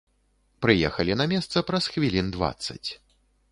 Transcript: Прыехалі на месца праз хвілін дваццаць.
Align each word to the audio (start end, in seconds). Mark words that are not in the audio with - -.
Прыехалі 0.65 1.17
на 1.21 1.27
месца 1.35 1.63
праз 1.69 1.83
хвілін 1.93 2.35
дваццаць. 2.39 2.83